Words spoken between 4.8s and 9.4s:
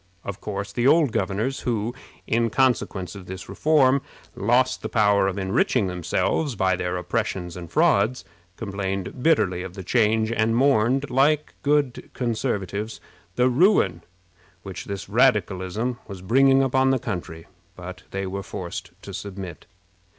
the power of enriching themselves by their oppressions and frauds, complained